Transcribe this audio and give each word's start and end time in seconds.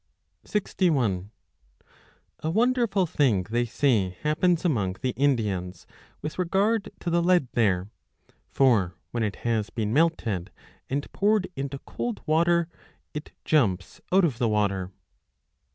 61 0.45 1.29
A 2.39 2.49
wonderful 2.49 3.05
thing 3.05 3.43
they 3.51 3.65
say 3.65 4.09
happens 4.23 4.65
among 4.65 4.93
the 5.03 5.11
Indians 5.11 5.85
with 6.23 6.39
regard 6.39 6.89
to 7.01 7.11
the 7.11 7.21
lead 7.21 7.49
there; 7.51 7.91
for 8.49 8.95
when 9.11 9.21
it 9.21 9.35
has 9.45 9.69
been 9.69 9.93
melted 9.93 10.49
and 10.89 11.11
poured 11.13 11.49
into 11.55 11.77
cold 11.85 12.23
water 12.25 12.67
it 13.13 13.31
jumps 13.45 14.01
out 14.11 14.25
of 14.25 14.39
the 14.39 14.49
water. 14.49 14.91